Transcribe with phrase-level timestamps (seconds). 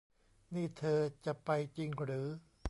[0.53, 2.27] นี่เธอจะไปจริงหรือ